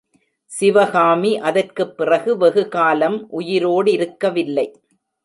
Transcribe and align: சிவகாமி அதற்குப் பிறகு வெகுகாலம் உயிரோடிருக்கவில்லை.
சிவகாமி 0.45 1.39
அதற்குப் 1.39 1.97
பிறகு 1.97 2.37
வெகுகாலம் 2.37 3.27
உயிரோடிருக்கவில்லை. 3.31 4.73